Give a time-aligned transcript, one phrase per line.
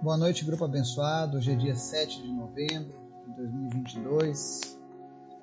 [0.00, 1.38] Boa noite, grupo abençoado.
[1.38, 2.94] Hoje é dia 7 de novembro
[3.26, 4.78] de 2022.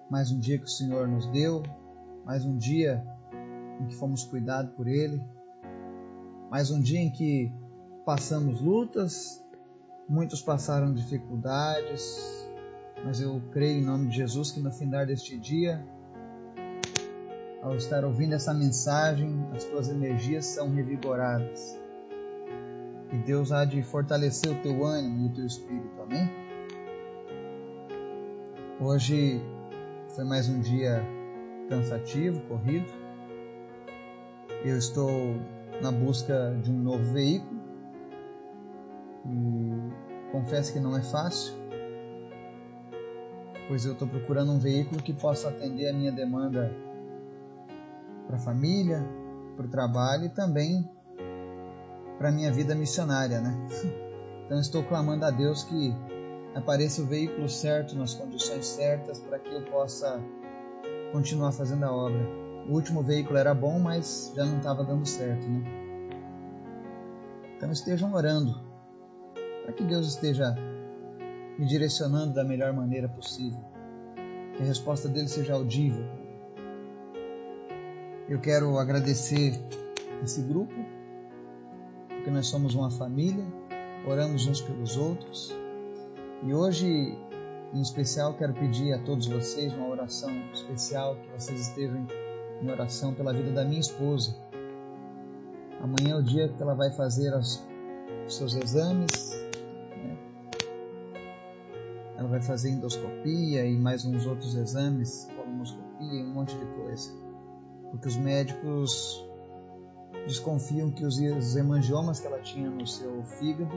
[0.10, 1.62] Mais um dia que o Senhor nos deu,
[2.24, 3.06] mais um dia
[3.82, 5.22] em que fomos cuidados por Ele,
[6.50, 7.52] mais um dia em que
[8.06, 9.44] passamos lutas,
[10.08, 12.48] muitos passaram dificuldades,
[13.04, 15.86] mas eu creio em nome de Jesus que no final deste dia,
[17.62, 21.84] ao estar ouvindo essa mensagem, as tuas energias são revigoradas
[23.16, 26.30] e Deus há de fortalecer o teu ânimo e o teu espírito, amém?
[28.78, 29.42] Hoje
[30.14, 31.02] foi mais um dia
[31.70, 32.92] cansativo, corrido.
[34.66, 35.10] Eu estou
[35.82, 37.62] na busca de um novo veículo
[39.26, 41.56] e confesso que não é fácil,
[43.70, 46.70] pois eu estou procurando um veículo que possa atender a minha demanda
[48.28, 49.08] para a família,
[49.56, 50.95] para o trabalho e também
[52.18, 53.56] para minha vida missionária, né?
[54.46, 55.94] Então estou clamando a Deus que
[56.54, 60.22] apareça o veículo certo nas condições certas para que eu possa
[61.12, 62.22] continuar fazendo a obra.
[62.68, 65.64] O último veículo era bom, mas já não estava dando certo, né?
[67.58, 68.54] Então estejam orando
[69.64, 70.56] para que Deus esteja
[71.58, 73.60] me direcionando da melhor maneira possível,
[74.56, 76.06] que a resposta dele seja audível.
[78.30, 79.60] Eu quero agradecer
[80.24, 80.74] esse grupo
[82.26, 83.46] porque nós somos uma família,
[84.04, 85.56] oramos uns pelos outros.
[86.42, 87.16] E hoje,
[87.72, 92.08] em especial, quero pedir a todos vocês uma oração especial, que vocês estejam
[92.64, 94.36] em oração pela vida da minha esposa.
[95.80, 97.64] Amanhã é o dia que ela vai fazer os
[98.28, 99.30] seus exames.
[99.96, 100.18] Né?
[102.18, 107.14] Ela vai fazer endoscopia e mais uns outros exames, colonoscopia e um monte de coisa.
[107.92, 109.24] Porque os médicos
[110.26, 113.76] desconfiam que os hemangiomas que ela tinha no seu fígado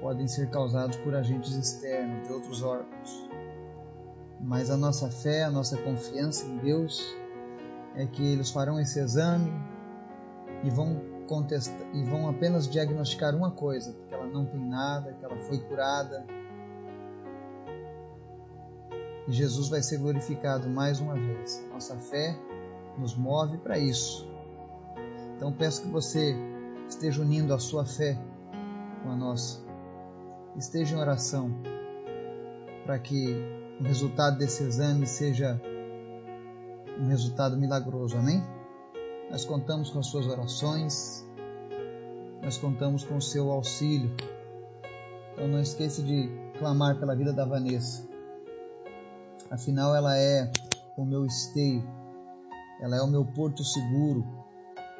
[0.00, 3.28] podem ser causados por agentes externos de outros órgãos.
[4.40, 7.02] Mas a nossa fé, a nossa confiança em Deus
[7.96, 9.52] é que eles farão esse exame
[10.62, 15.24] e vão contestar, e vão apenas diagnosticar uma coisa, que ela não tem nada, que
[15.24, 16.24] ela foi curada.
[19.26, 21.64] E Jesus vai ser glorificado mais uma vez.
[21.70, 22.38] Nossa fé
[22.96, 24.27] nos move para isso.
[25.38, 26.36] Então peço que você
[26.88, 28.18] esteja unindo a sua fé
[29.04, 29.64] com a nossa.
[30.56, 31.54] Esteja em oração
[32.84, 33.36] para que
[33.80, 35.62] o resultado desse exame seja
[37.00, 38.16] um resultado milagroso.
[38.18, 38.42] Amém?
[39.30, 41.24] Nós contamos com as suas orações,
[42.42, 44.10] nós contamos com o seu auxílio.
[45.32, 46.28] Então não esqueça de
[46.58, 48.04] clamar pela vida da Vanessa.
[49.48, 50.50] Afinal, ela é
[50.96, 51.88] o meu esteio,
[52.80, 54.37] ela é o meu porto seguro,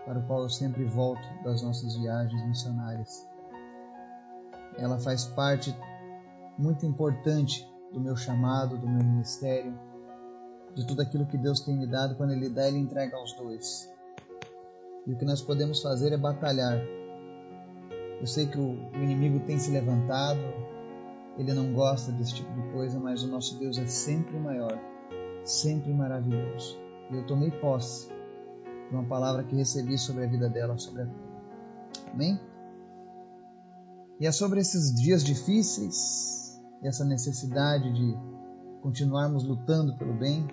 [0.09, 3.29] para o qual eu sempre volto das nossas viagens missionárias.
[4.79, 5.77] Ela faz parte
[6.57, 9.79] muito importante do meu chamado, do meu ministério,
[10.75, 12.15] de tudo aquilo que Deus tem me dado.
[12.17, 13.93] Quando Ele dá, Ele entrega aos dois.
[15.07, 16.81] E o que nós podemos fazer é batalhar.
[18.19, 20.41] Eu sei que o inimigo tem se levantado,
[21.37, 24.77] ele não gosta desse tipo de coisa, mas o nosso Deus é sempre maior,
[25.45, 26.79] sempre maravilhoso.
[27.11, 28.18] E eu tomei posse
[28.91, 31.29] uma palavra que recebi sobre a vida dela, sobre a vida.
[32.13, 32.41] Amém?
[34.21, 38.17] E é sobre esses dias difíceis e essa necessidade de
[38.83, 40.47] continuarmos lutando pelo bem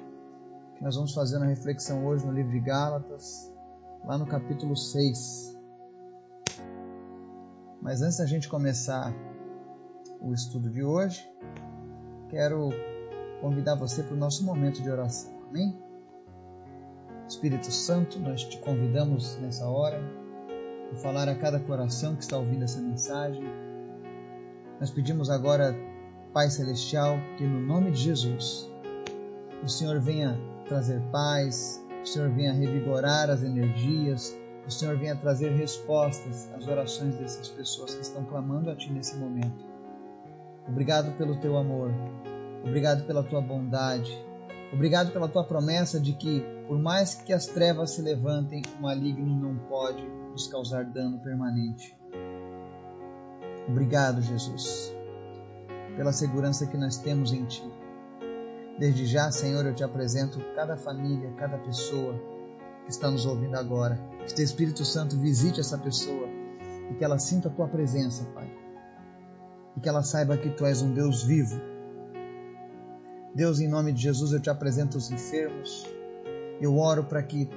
[0.75, 3.51] que nós vamos fazer uma reflexão hoje no livro de Gálatas,
[4.03, 5.57] lá no capítulo 6.
[7.81, 9.13] Mas antes da gente começar
[10.21, 11.23] o estudo de hoje,
[12.29, 12.69] quero
[13.41, 15.31] convidar você para o nosso momento de oração.
[15.49, 15.84] Amém?
[17.27, 19.99] Espírito Santo, nós te convidamos nessa hora
[20.91, 23.43] a falar a cada coração que está ouvindo essa mensagem.
[24.79, 25.75] Nós pedimos agora,
[26.33, 28.69] Pai Celestial, que no nome de Jesus,
[29.63, 34.37] o Senhor venha trazer paz, o Senhor venha revigorar as energias,
[34.67, 39.17] o Senhor venha trazer respostas às orações dessas pessoas que estão clamando a Ti nesse
[39.17, 39.65] momento.
[40.67, 41.91] Obrigado pelo Teu amor,
[42.63, 44.25] obrigado pela Tua bondade,
[44.75, 49.39] Obrigado pela tua promessa de que, por mais que as trevas se levantem, o maligno
[49.39, 51.95] não pode nos causar dano permanente.
[53.67, 54.93] Obrigado, Jesus,
[55.95, 57.63] pela segurança que nós temos em Ti.
[58.77, 62.13] Desde já, Senhor, eu te apresento cada família, cada pessoa
[62.83, 63.99] que está nos ouvindo agora.
[64.25, 66.27] Que Teu Espírito Santo visite essa pessoa
[66.91, 68.51] e que ela sinta a Tua presença, Pai.
[69.77, 71.75] E que ela saiba que Tu és um Deus vivo
[73.35, 75.85] Deus, em nome de Jesus, eu te apresento os enfermos.
[76.59, 77.49] Eu oro para que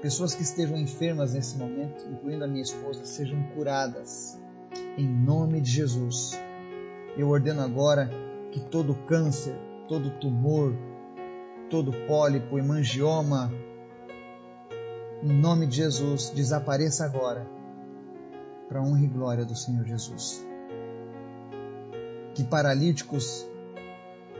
[0.00, 4.38] pessoas que estejam enfermas nesse momento, incluindo a minha esposa, sejam curadas.
[4.96, 6.32] em nome de Jesus.
[7.16, 8.10] Eu ordeno agora
[8.50, 9.54] que todo câncer,
[9.88, 10.74] todo tumor,
[11.70, 12.62] todo pólipo e
[15.22, 17.46] em nome de Jesus, desapareça agora,
[18.68, 20.44] para honra e glória do Senhor Jesus.
[22.34, 23.46] Que paralíticos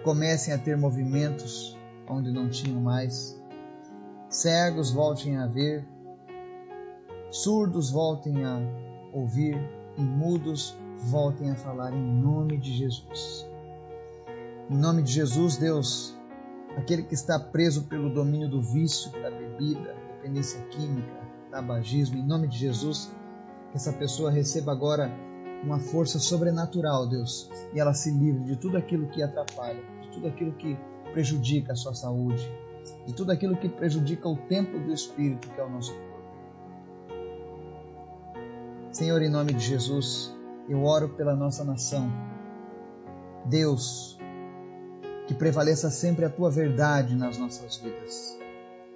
[0.02, 3.40] comecem a ter movimentos onde não tinham mais,
[4.32, 5.86] cegos voltem a ver,
[7.30, 8.58] surdos voltem a
[9.12, 9.56] ouvir
[9.98, 13.46] e mudos voltem a falar em nome de Jesus.
[14.70, 16.16] Em nome de Jesus, Deus,
[16.78, 21.20] aquele que está preso pelo domínio do vício, da bebida, dependência química,
[21.50, 23.12] tabagismo, em nome de Jesus,
[23.70, 25.12] que essa pessoa receba agora
[25.62, 30.26] uma força sobrenatural, Deus, e ela se livre de tudo aquilo que atrapalha, de tudo
[30.28, 30.76] aquilo que
[31.12, 32.50] prejudica a sua saúde,
[33.06, 36.12] de tudo aquilo que prejudica o templo do Espírito, que é o nosso corpo.
[38.92, 40.34] Senhor, em nome de Jesus,
[40.68, 42.12] eu oro pela nossa nação.
[43.46, 44.18] Deus,
[45.26, 48.38] que prevaleça sempre a tua verdade nas nossas vidas.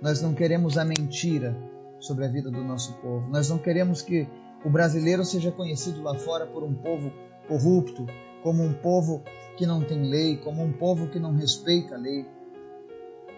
[0.00, 1.56] Nós não queremos a mentira
[1.98, 3.28] sobre a vida do nosso povo.
[3.30, 4.28] Nós não queremos que
[4.64, 7.10] o brasileiro seja conhecido lá fora por um povo
[7.48, 8.06] corrupto,
[8.42, 9.22] como um povo
[9.56, 12.26] que não tem lei, como um povo que não respeita a lei.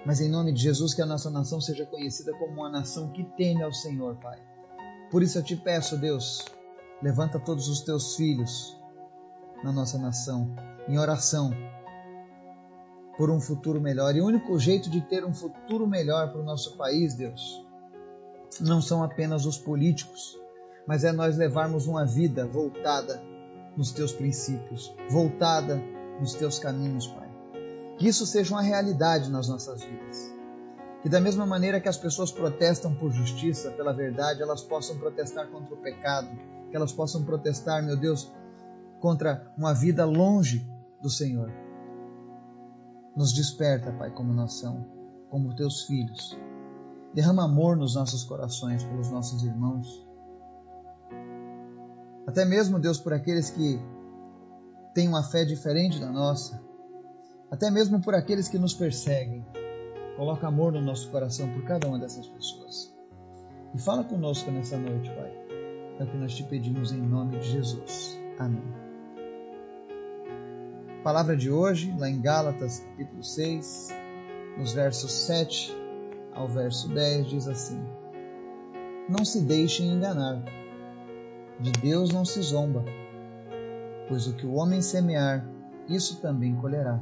[0.08, 3.22] Mas em nome de Jesus, que a nossa nação seja conhecida como uma nação que
[3.37, 4.40] teme ao Senhor, Pai.
[5.10, 6.46] Por isso eu te peço, Deus,
[7.02, 8.75] levanta todos os teus filhos
[9.62, 10.56] na nossa nação,
[10.88, 11.50] em oração,
[13.19, 14.16] por um futuro melhor.
[14.16, 17.62] E o único jeito de ter um futuro melhor para o nosso país, Deus,
[18.62, 20.40] não são apenas os políticos,
[20.87, 23.22] mas é nós levarmos uma vida voltada
[23.76, 25.76] nos teus princípios, voltada
[26.19, 27.27] nos teus caminhos, Pai.
[27.99, 30.33] Que isso seja uma realidade nas nossas vidas.
[31.03, 35.49] Que da mesma maneira que as pessoas protestam por justiça, pela verdade, elas possam protestar
[35.49, 36.29] contra o pecado,
[36.71, 38.33] que elas possam protestar, meu Deus,
[39.00, 40.69] contra uma vida longe
[41.03, 41.53] do Senhor.
[43.17, 44.87] Nos desperta, Pai, como nação,
[45.29, 46.39] como teus filhos.
[47.12, 50.06] Derrama amor nos nossos corações pelos nossos irmãos.
[52.27, 53.81] Até mesmo, Deus, por aqueles que
[54.95, 56.68] têm uma fé diferente da nossa.
[57.50, 59.45] Até mesmo por aqueles que nos perseguem.
[60.17, 62.95] Coloca amor no nosso coração por cada uma dessas pessoas.
[63.75, 65.33] E fala conosco nessa noite, Pai.
[65.99, 68.19] É o que nós te pedimos em nome de Jesus.
[68.39, 68.62] Amém.
[71.03, 73.89] Palavra de hoje, lá em Gálatas, capítulo 6,
[74.59, 75.75] nos versos 7
[76.33, 77.81] ao verso 10, diz assim:
[79.09, 80.43] Não se deixem enganar,
[81.59, 82.85] de Deus não se zomba,
[84.09, 85.49] pois o que o homem semear,
[85.89, 87.00] isso também colherá.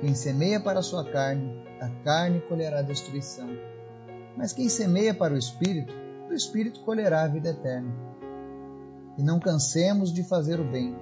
[0.00, 3.48] Quem semeia para a sua carne, da carne colherá destruição.
[4.36, 5.94] Mas quem semeia para o espírito,
[6.28, 7.92] do espírito colherá a vida eterna.
[9.16, 10.96] E não cansemos de fazer o bem,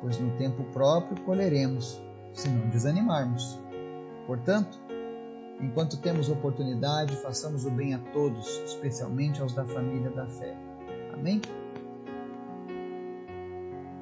[0.00, 2.00] pois no tempo próprio colheremos,
[2.32, 3.58] se não desanimarmos.
[4.26, 4.80] Portanto,
[5.60, 10.56] enquanto temos oportunidade, façamos o bem a todos, especialmente aos da família da fé.
[11.12, 11.40] Amém?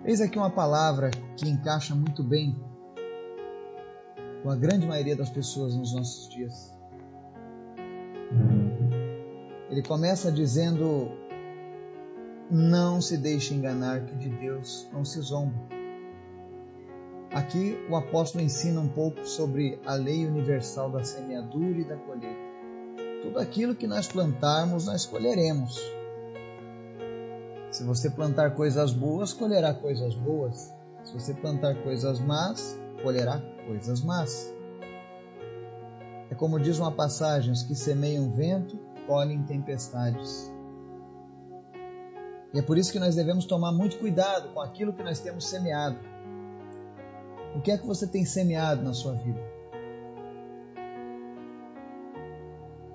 [0.05, 2.57] Eis aqui uma palavra que encaixa muito bem
[4.43, 6.73] com a grande maioria das pessoas nos nossos dias.
[9.71, 11.11] Ele começa dizendo:
[12.51, 15.55] Não se deixe enganar que de Deus não se zomba.
[17.33, 22.51] Aqui o apóstolo ensina um pouco sobre a lei universal da semeadura e da colheita.
[23.23, 25.81] Tudo aquilo que nós plantarmos, nós colheremos.
[27.71, 30.75] Se você plantar coisas boas, colherá coisas boas.
[31.05, 34.53] Se você plantar coisas más, colherá coisas más.
[36.31, 40.53] É como diz uma passagem: os que semeiam vento, colhem tempestades.
[42.53, 45.47] E é por isso que nós devemos tomar muito cuidado com aquilo que nós temos
[45.47, 45.99] semeado.
[47.55, 49.41] O que é que você tem semeado na sua vida?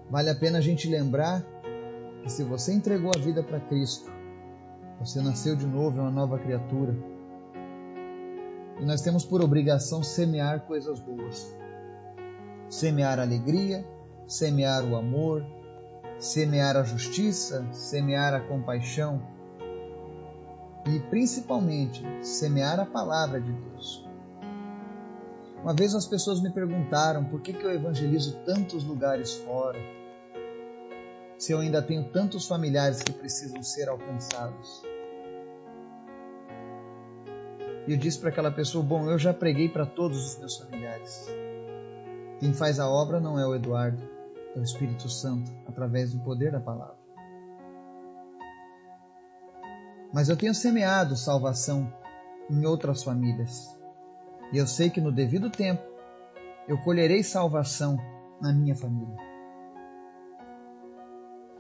[0.10, 1.46] Vale a pena a gente lembrar
[2.24, 4.10] que se você entregou a vida para Cristo,
[5.00, 6.96] você nasceu de novo, é uma nova criatura.
[8.80, 11.56] E nós temos por obrigação semear coisas boas.
[12.70, 13.86] Semear alegria,
[14.28, 15.46] semear o amor,
[16.20, 19.22] semear a justiça, semear a compaixão
[20.88, 24.06] e principalmente semear a palavra de Deus.
[25.62, 29.80] Uma vez as pessoas me perguntaram por que, que eu evangelizo tantos lugares fora,
[31.40, 34.84] se eu ainda tenho tantos familiares que precisam ser alcançados.
[37.88, 41.28] E eu disse para aquela pessoa: Bom, eu já preguei para todos os meus familiares.
[42.40, 44.02] Quem faz a obra não é o Eduardo,
[44.56, 46.98] é o Espírito Santo, através do poder da palavra.
[50.14, 51.92] Mas eu tenho semeado salvação
[52.50, 53.78] em outras famílias.
[54.52, 55.84] E eu sei que no devido tempo
[56.68, 57.98] eu colherei salvação
[58.42, 59.16] na minha família.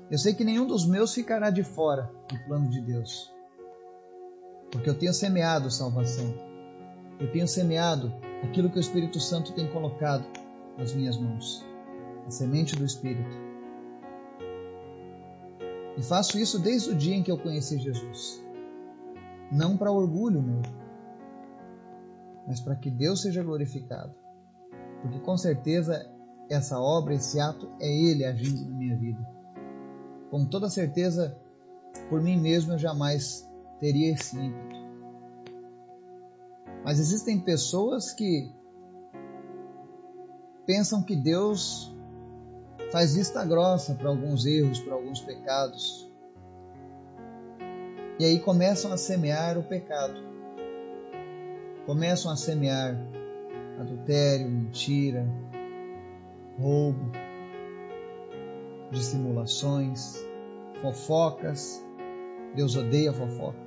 [0.10, 3.35] Eu sei que nenhum dos meus ficará de fora do plano de Deus.
[4.75, 6.34] Porque eu tenho semeado salvação.
[7.17, 8.12] Eu tenho semeado
[8.44, 10.25] aquilo que o Espírito Santo tem colocado
[10.77, 11.65] nas minhas mãos
[12.27, 13.38] a semente do Espírito.
[15.98, 18.44] E faço isso desde o dia em que eu conheci Jesus.
[19.50, 20.62] Não para orgulho meu,
[22.46, 24.13] mas para que Deus seja glorificado.
[25.01, 26.05] Porque com certeza
[26.50, 29.25] essa obra, esse ato, é Ele agindo na minha vida.
[30.29, 31.39] Com toda certeza,
[32.10, 33.50] por mim mesmo eu jamais
[33.86, 34.84] teria esse ímpeto.
[36.84, 38.51] Mas existem pessoas que
[40.65, 41.96] pensam que Deus
[42.92, 46.12] faz vista grossa para alguns erros, para alguns pecados.
[48.18, 50.15] E aí começam a semear o pecado.
[51.86, 52.98] Começam a semear
[53.80, 55.27] adultério, mentira,
[56.58, 57.12] roubo,
[58.92, 60.15] dissimulações,
[60.82, 61.86] fofocas.
[62.56, 63.64] Deus odeia fofoca.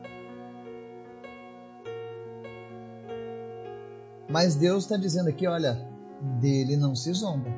[4.28, 5.88] Mas Deus está dizendo aqui: olha,
[6.40, 7.48] dele não se zomba.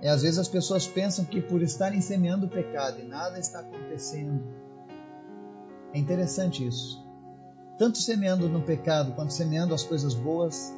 [0.00, 3.60] É, às vezes as pessoas pensam que por estarem semeando o pecado e nada está
[3.60, 4.42] acontecendo.
[5.94, 7.06] É interessante isso.
[7.78, 10.74] Tanto semeando no pecado quanto semeando as coisas boas,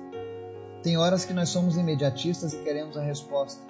[0.83, 3.63] tem horas que nós somos imediatistas e queremos a resposta.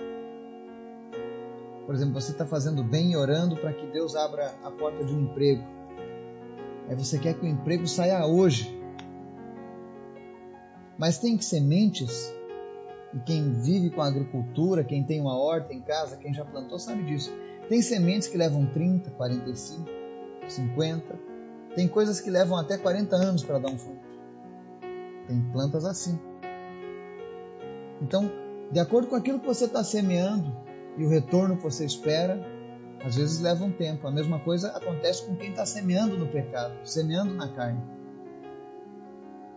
[1.87, 5.15] Por exemplo, você está fazendo bem e orando para que Deus abra a porta de
[5.15, 5.63] um emprego.
[6.89, 8.74] Aí você quer que o emprego saia hoje.
[10.99, 12.33] Mas tem sementes
[13.15, 16.79] e quem vive com a agricultura, quem tem uma horta em casa, quem já plantou,
[16.79, 17.33] sabe disso.
[17.69, 19.89] Tem sementes que levam 30, 45,
[20.49, 21.19] 50.
[21.77, 24.05] Tem coisas que levam até 40 anos para dar um fruto.
[25.29, 26.19] Tem plantas assim.
[28.03, 28.31] Então,
[28.71, 30.55] de acordo com aquilo que você está semeando
[30.99, 32.45] e o retorno que você espera,
[33.05, 34.07] às vezes leva um tempo.
[34.07, 37.81] A mesma coisa acontece com quem está semeando no pecado, semeando na carne.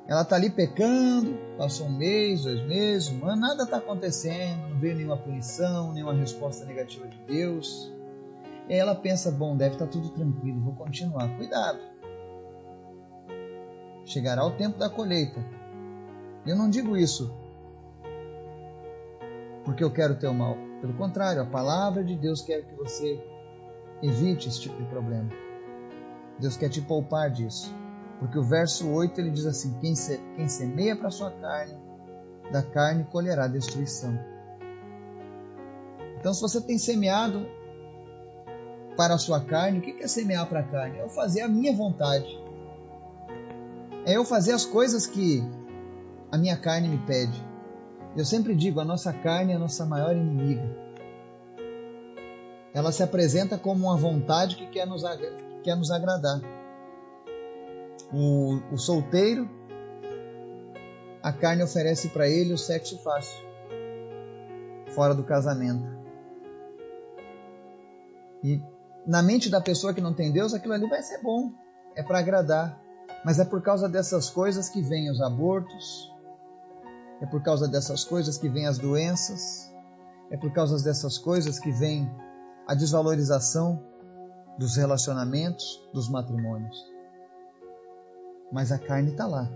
[0.08, 4.80] Ela está ali pecando, passou um mês, dois meses, um ano, nada está acontecendo, não
[4.80, 7.92] veio nenhuma punição, nenhuma resposta negativa de Deus.
[8.70, 11.28] E ela pensa: bom, deve estar tá tudo tranquilo, vou continuar.
[11.36, 11.80] Cuidado.
[14.06, 15.44] Chegará o tempo da colheita.
[16.46, 17.30] Eu não digo isso
[19.66, 20.56] porque eu quero teu mal.
[20.80, 23.22] Pelo contrário, a palavra de Deus quer que você
[24.02, 25.30] evite esse tipo de problema.
[26.40, 27.76] Deus quer te poupar disso.
[28.20, 31.78] Porque o verso 8 ele diz assim: Quem, se, quem semeia para sua carne,
[32.52, 34.18] da carne colherá destruição.
[36.20, 37.46] Então, se você tem semeado
[38.96, 40.98] para a sua carne, o que é semear para a carne?
[40.98, 42.28] É eu fazer a minha vontade.
[44.06, 45.44] É eu fazer as coisas que
[46.32, 47.46] a minha carne me pede.
[48.16, 50.88] Eu sempre digo: a nossa carne é a nossa maior inimiga.
[52.74, 56.57] Ela se apresenta como uma vontade que quer nos, que quer nos agradar
[58.12, 59.50] o, o solteiro,
[61.22, 63.46] a carne oferece para ele o sexo fácil,
[64.94, 65.86] fora do casamento.
[68.44, 68.62] E
[69.06, 71.52] na mente da pessoa que não tem Deus, aquilo ali vai ser bom,
[71.96, 72.82] é para agradar.
[73.26, 76.14] Mas é por causa dessas coisas que vêm os abortos,
[77.20, 79.74] é por causa dessas coisas que vêm as doenças,
[80.30, 82.10] é por causa dessas coisas que vem
[82.68, 83.84] a desvalorização
[84.58, 86.97] dos relacionamentos, dos matrimônios
[88.52, 89.50] mas a carne está lá,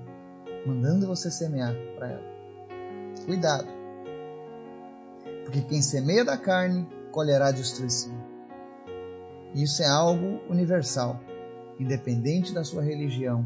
[0.66, 2.32] mandando você semear para ela.
[3.26, 3.68] Cuidado,
[5.44, 8.14] porque quem semeia da carne colherá destruição.
[9.54, 11.20] Isso é algo universal,
[11.80, 13.46] independente da sua religião.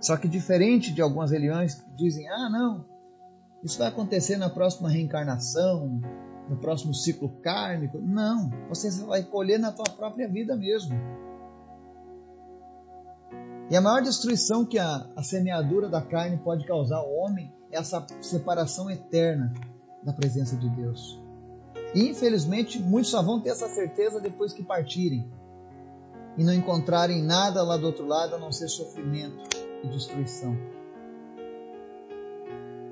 [0.00, 2.86] Só que diferente de algumas religiões que dizem: ah, não,
[3.62, 6.00] isso vai acontecer na próxima reencarnação,
[6.48, 7.98] no próximo ciclo kármico.
[7.98, 10.98] Não, você vai colher na tua própria vida mesmo.
[13.70, 17.78] E a maior destruição que a, a semeadura da carne pode causar ao homem é
[17.78, 19.54] essa separação eterna
[20.02, 21.20] da presença de Deus.
[21.94, 25.30] E infelizmente muitos só vão ter essa certeza depois que partirem
[26.36, 30.56] e não encontrarem nada lá do outro lado a não ser sofrimento e destruição.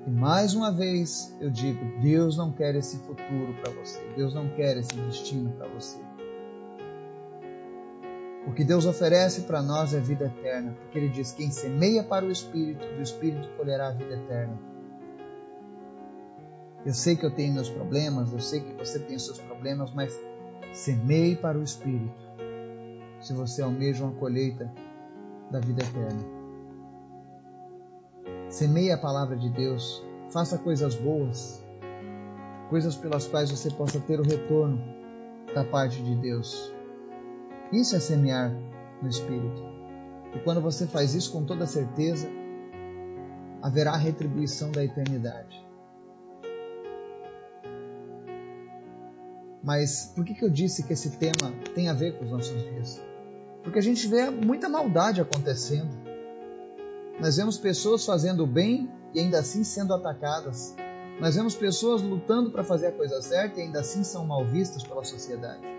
[0.06, 4.48] E mais uma vez eu digo: Deus não quer esse futuro para você, Deus não
[4.50, 6.07] quer esse destino para você.
[8.48, 12.24] O que Deus oferece para nós é vida eterna, porque Ele diz: quem semeia para
[12.24, 14.58] o Espírito, do Espírito colherá a vida eterna.
[16.86, 20.18] Eu sei que eu tenho meus problemas, eu sei que você tem seus problemas, mas
[20.72, 22.26] semeie para o Espírito,
[23.20, 24.72] se você almeja uma colheita
[25.50, 26.24] da vida eterna.
[28.48, 31.62] Semeie a palavra de Deus, faça coisas boas,
[32.70, 34.82] coisas pelas quais você possa ter o retorno
[35.54, 36.77] da parte de Deus.
[37.72, 38.50] Isso é semear
[39.02, 39.62] no Espírito.
[40.34, 42.28] E quando você faz isso com toda certeza,
[43.62, 45.66] haverá retribuição da eternidade.
[49.62, 52.62] Mas por que, que eu disse que esse tema tem a ver com os nossos
[52.62, 53.02] dias?
[53.62, 55.90] Porque a gente vê muita maldade acontecendo.
[57.20, 60.74] Nós vemos pessoas fazendo o bem e ainda assim sendo atacadas.
[61.20, 64.84] Nós vemos pessoas lutando para fazer a coisa certa e ainda assim são mal vistas
[64.84, 65.77] pela sociedade.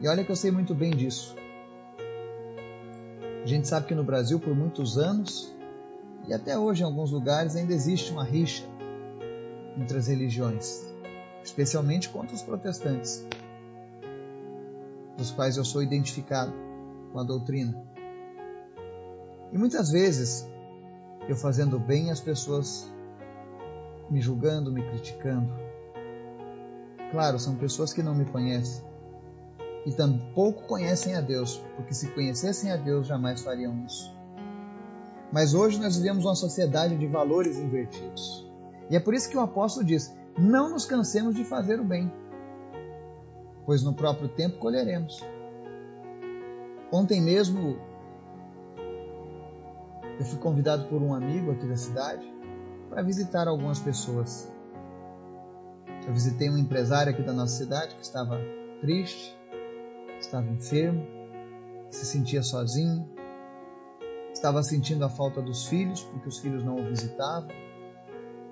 [0.00, 1.36] E olha que eu sei muito bem disso.
[3.42, 5.54] A gente sabe que no Brasil, por muitos anos,
[6.26, 8.64] e até hoje em alguns lugares, ainda existe uma rixa
[9.76, 10.80] entre as religiões,
[11.44, 13.26] especialmente contra os protestantes,
[15.18, 16.52] dos quais eu sou identificado
[17.12, 17.76] com a doutrina.
[19.52, 20.48] E muitas vezes,
[21.28, 22.90] eu fazendo bem, as pessoas
[24.08, 25.52] me julgando, me criticando.
[27.10, 28.89] Claro, são pessoas que não me conhecem
[29.86, 34.14] e tampouco conhecem a Deus, porque se conhecessem a Deus jamais fariam isso.
[35.32, 38.48] Mas hoje nós vivemos uma sociedade de valores invertidos.
[38.90, 42.12] E é por isso que o apóstolo diz: não nos cansemos de fazer o bem,
[43.64, 45.24] pois no próprio tempo colheremos.
[46.92, 47.78] Ontem mesmo
[50.18, 52.26] eu fui convidado por um amigo aqui da cidade
[52.90, 54.52] para visitar algumas pessoas.
[56.06, 58.40] Eu visitei um empresário aqui da nossa cidade que estava
[58.80, 59.38] triste,
[60.20, 61.06] estava enfermo,
[61.90, 63.08] se sentia sozinho,
[64.32, 67.50] estava sentindo a falta dos filhos, porque os filhos não o visitavam.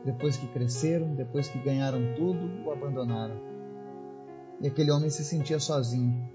[0.04, 3.36] Depois que cresceram, depois que ganharam tudo, o abandonaram.
[4.60, 6.28] E aquele homem se sentia sozinho.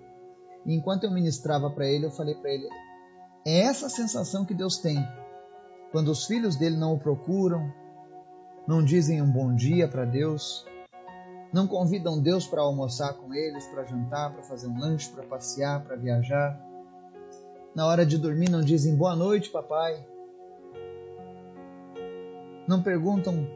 [0.66, 2.68] E enquanto eu ministrava para ele, eu falei para ele:
[3.46, 4.98] é essa sensação que Deus tem
[5.94, 7.72] quando os filhos dele não o procuram,
[8.68, 10.66] não dizem um bom dia para Deus,
[11.54, 15.84] não convidam Deus para almoçar com eles, para jantar, para fazer um lanche, para passear,
[15.84, 16.60] para viajar.
[17.76, 20.04] Na hora de dormir não dizem boa noite, papai.
[22.68, 23.48] Não perguntam.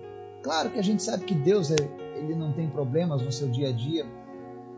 [0.43, 1.75] Claro que a gente sabe que Deus é,
[2.15, 4.05] ele não tem problemas no seu dia a dia,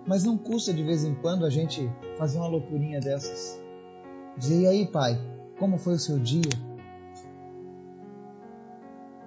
[0.08, 3.62] mas não custa de vez em quando a gente fazer uma loucurinha dessas.
[4.38, 5.20] Dizer, e aí, pai,
[5.60, 6.50] como foi o seu dia?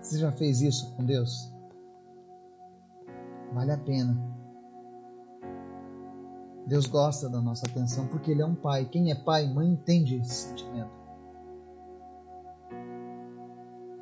[0.01, 1.52] Você já fez isso com Deus?
[3.53, 4.17] Vale a pena.
[6.67, 8.87] Deus gosta da nossa atenção porque Ele é um pai.
[8.87, 10.91] Quem é pai, mãe, entende esse sentimento.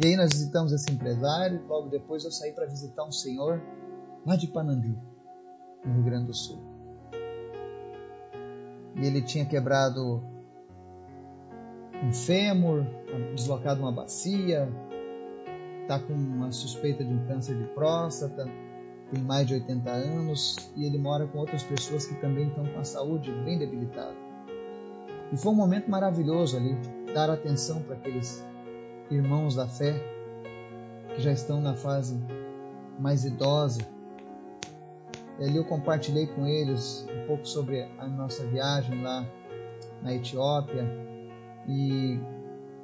[0.02, 1.64] E aí nós visitamos esse empresário.
[1.66, 3.60] Logo depois eu saí para visitar um senhor
[4.24, 4.96] lá de Panambi,
[5.84, 6.58] no Rio Grande do Sul.
[8.96, 10.22] E ele tinha quebrado
[12.04, 12.84] um fêmur,
[13.34, 14.68] deslocado uma bacia,
[15.82, 18.46] está com uma suspeita de um câncer de próstata
[19.10, 22.78] tem mais de 80 anos e ele mora com outras pessoas que também estão com
[22.78, 24.14] a saúde bem debilitada.
[25.32, 26.76] E foi um momento maravilhoso ali,
[27.12, 28.44] dar atenção para aqueles
[29.10, 29.94] irmãos da fé
[31.14, 32.20] que já estão na fase
[32.98, 33.80] mais idosa.
[35.38, 39.26] E ali eu compartilhei com eles um pouco sobre a nossa viagem lá
[40.02, 40.84] na Etiópia
[41.68, 42.18] e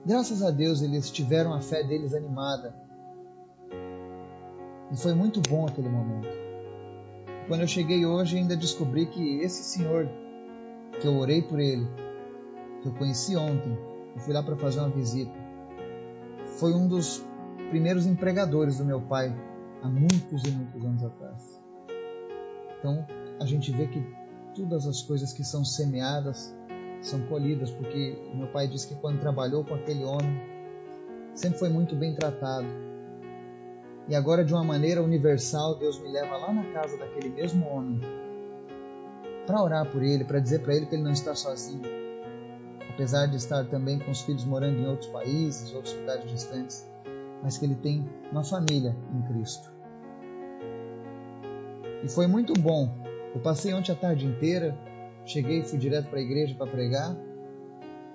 [0.05, 2.86] graças a Deus eles tiveram a fé deles animada
[4.91, 6.29] e foi muito bom aquele momento.
[7.49, 10.09] Quando eu cheguei hoje, ainda descobri que esse senhor,
[11.01, 11.87] que eu orei por ele,
[12.83, 13.79] que eu conheci ontem,
[14.15, 15.35] eu fui lá para fazer uma visita,
[16.59, 17.25] foi um dos
[17.71, 19.35] primeiros empregadores do meu pai
[19.83, 21.61] há muitos e muitos anos atrás.
[22.79, 23.07] Então,
[23.41, 24.03] a gente vê que
[24.55, 26.55] todas as coisas que são semeadas
[27.01, 30.41] são colhidas, porque meu pai disse que quando trabalhou com aquele homem,
[31.35, 32.67] sempre foi muito bem tratado
[34.09, 38.01] e agora, de uma maneira universal, Deus me leva lá na casa daquele mesmo homem
[39.47, 41.83] para orar por ele, para dizer para ele que ele não está sozinho,
[42.91, 46.89] apesar de estar também com os filhos morando em outros países, outros lugares distantes,
[47.43, 49.73] mas que ele tem uma família em Cristo.
[52.03, 52.95] E foi muito bom.
[53.35, 54.77] Eu passei ontem a tarde inteira,
[55.25, 57.17] cheguei e fui direto para a igreja para pregar.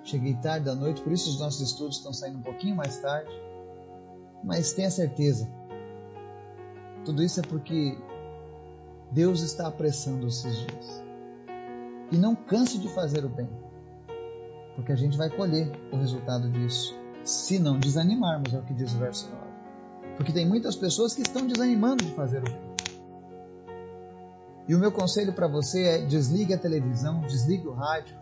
[0.04, 3.30] Cheguei tarde da noite, por isso os nossos estudos estão saindo um pouquinho mais tarde.
[4.42, 5.48] Mas tenha certeza,
[7.04, 7.98] tudo isso é porque
[9.10, 11.02] Deus está apressando esses dias.
[12.10, 13.48] E não canse de fazer o bem,
[14.76, 18.92] porque a gente vai colher o resultado disso, se não desanimarmos, é o que diz
[18.94, 19.42] o verso 9.
[20.16, 22.72] Porque tem muitas pessoas que estão desanimando de fazer o bem.
[24.68, 28.16] E o meu conselho para você é desligue a televisão, desligue o rádio,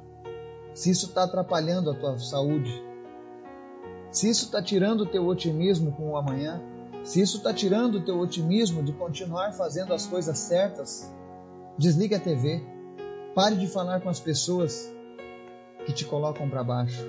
[0.73, 2.83] se isso está atrapalhando a tua saúde,
[4.11, 6.61] se isso está tirando o teu otimismo com o amanhã,
[7.02, 11.10] se isso está tirando o teu otimismo de continuar fazendo as coisas certas,
[11.78, 12.62] desligue a TV,
[13.34, 14.92] pare de falar com as pessoas
[15.86, 17.04] que te colocam para baixo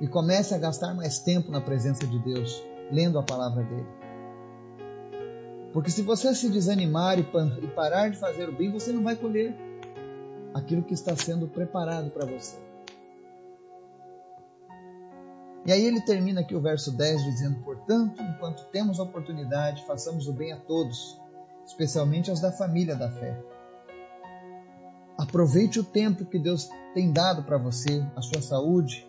[0.00, 3.86] e comece a gastar mais tempo na presença de Deus, lendo a palavra dele.
[5.72, 7.22] Porque se você se desanimar e
[7.74, 9.54] parar de fazer o bem, você não vai colher
[10.54, 12.67] aquilo que está sendo preparado para você.
[15.68, 20.32] E aí ele termina aqui o verso 10 dizendo: Portanto, enquanto temos oportunidade, façamos o
[20.32, 21.20] bem a todos,
[21.66, 23.38] especialmente aos da família da fé.
[25.18, 29.06] Aproveite o tempo que Deus tem dado para você, a sua saúde,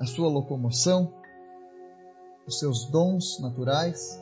[0.00, 1.12] a sua locomoção,
[2.46, 4.18] os seus dons naturais,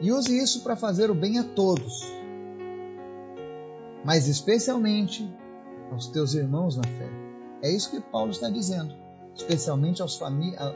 [0.00, 2.02] e use isso para fazer o bem a todos,
[4.04, 5.32] mas especialmente
[5.92, 7.08] aos teus irmãos na fé.
[7.62, 9.03] É isso que Paulo está dizendo,
[9.34, 10.20] especialmente aos,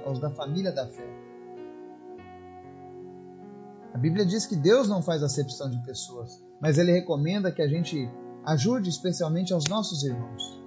[0.05, 1.09] aos da família da fé.
[3.95, 7.69] A Bíblia diz que Deus não faz acepção de pessoas, mas Ele recomenda que a
[7.69, 8.09] gente
[8.45, 10.63] ajude especialmente aos nossos irmãos,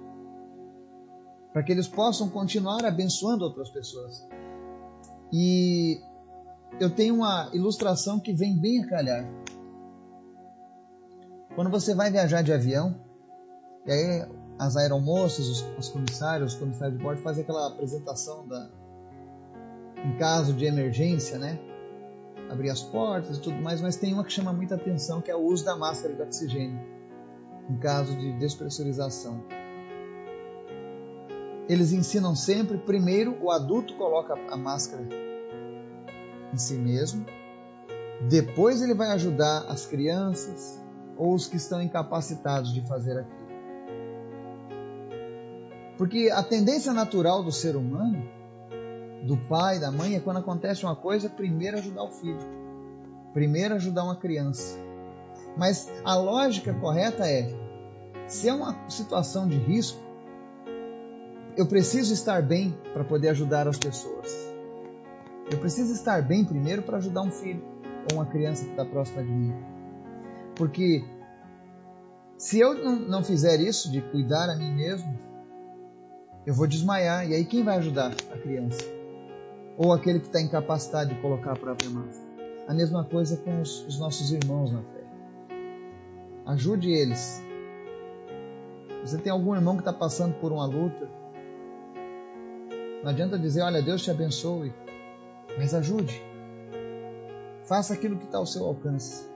[1.52, 4.26] para que eles possam continuar abençoando outras pessoas.
[5.32, 6.00] E
[6.80, 9.26] eu tenho uma ilustração que vem bem a calhar.
[11.54, 12.94] Quando você vai viajar de avião,
[13.86, 18.70] e aí as aeromoças, os, os comissários, os comissários de bordo fazem aquela apresentação da
[20.04, 21.58] em caso de emergência, né?
[22.50, 25.36] Abrir as portas e tudo mais, mas tem uma que chama muita atenção, que é
[25.36, 26.80] o uso da máscara de oxigênio
[27.70, 29.42] em caso de despressurização.
[31.68, 35.06] Eles ensinam sempre, primeiro o adulto coloca a máscara
[36.52, 37.24] em si mesmo,
[38.28, 40.80] depois ele vai ajudar as crianças
[41.16, 43.41] ou os que estão incapacitados de fazer aquilo.
[45.96, 48.26] Porque a tendência natural do ser humano,
[49.24, 52.38] do pai, da mãe, é quando acontece uma coisa, primeiro ajudar o filho,
[53.32, 54.78] primeiro ajudar uma criança.
[55.56, 57.48] Mas a lógica correta é:
[58.26, 60.00] se é uma situação de risco,
[61.56, 64.32] eu preciso estar bem para poder ajudar as pessoas.
[65.50, 67.62] Eu preciso estar bem primeiro para ajudar um filho
[68.10, 69.54] ou uma criança que está próxima de mim.
[70.56, 71.04] Porque
[72.38, 75.18] se eu não fizer isso, de cuidar a mim mesmo,
[76.46, 77.28] eu vou desmaiar.
[77.28, 78.82] E aí quem vai ajudar a criança?
[79.76, 82.32] Ou aquele que está incapacitado de colocar a própria máscara?
[82.68, 85.04] A mesma coisa com os, os nossos irmãos na fé.
[86.46, 87.42] Ajude eles.
[89.04, 91.08] Você tem algum irmão que está passando por uma luta?
[93.02, 94.72] Não adianta dizer, olha, Deus te abençoe,
[95.58, 96.22] mas ajude.
[97.64, 99.28] Faça aquilo que está ao seu alcance.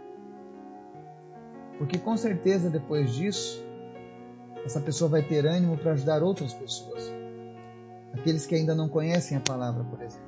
[1.78, 3.65] Porque com certeza depois disso,
[4.66, 7.08] essa pessoa vai ter ânimo para ajudar outras pessoas.
[8.12, 10.26] Aqueles que ainda não conhecem a palavra, por exemplo.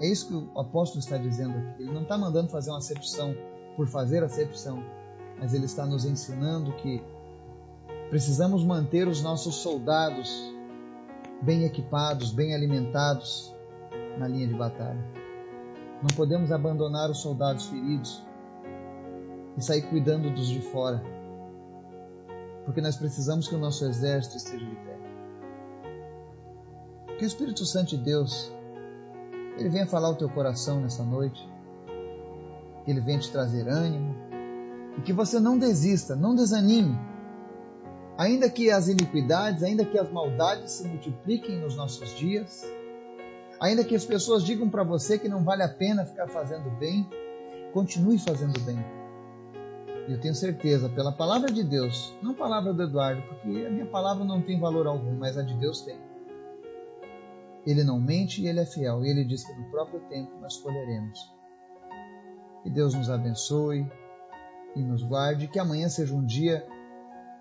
[0.00, 1.84] É isso que o apóstolo está dizendo aqui.
[1.84, 3.36] Ele não está mandando fazer uma acepção
[3.76, 4.82] por fazer acepção,
[5.38, 7.00] mas ele está nos ensinando que
[8.10, 10.52] precisamos manter os nossos soldados
[11.40, 13.54] bem equipados, bem alimentados
[14.18, 15.02] na linha de batalha.
[16.02, 18.24] Não podemos abandonar os soldados feridos
[19.56, 21.00] e sair cuidando dos de fora,
[22.64, 24.98] porque nós precisamos que o nosso exército esteja de pé.
[27.18, 28.52] Que o Espírito Santo de Deus
[29.58, 31.48] ele venha falar o teu coração nessa noite,
[32.84, 34.14] que ele venha te trazer ânimo
[34.96, 36.98] e que você não desista, não desanime.
[38.16, 42.64] Ainda que as iniquidades, ainda que as maldades se multipliquem nos nossos dias,
[43.60, 47.08] ainda que as pessoas digam para você que não vale a pena ficar fazendo bem,
[47.72, 49.01] continue fazendo bem
[50.08, 53.86] eu tenho certeza, pela palavra de Deus, não a palavra do Eduardo, porque a minha
[53.86, 55.98] palavra não tem valor algum, mas a de Deus tem.
[57.64, 60.56] Ele não mente e ele é fiel, e ele diz que no próprio tempo nós
[60.56, 61.18] colheremos.
[62.62, 63.86] Que Deus nos abençoe
[64.74, 66.66] e nos guarde, que amanhã seja um dia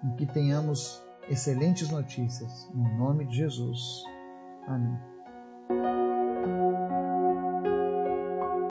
[0.04, 2.70] em que tenhamos excelentes notícias.
[2.74, 4.04] No nome de Jesus.
[4.68, 5.11] Amém.